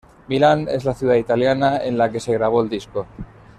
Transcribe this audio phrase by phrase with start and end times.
[0.29, 3.05] Milán es la ciudad italiana en la que se grabó el disco.